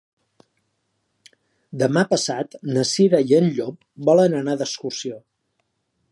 [1.83, 3.77] Demà passat na Cira i en Llop
[4.09, 5.21] volen anar d'excursió.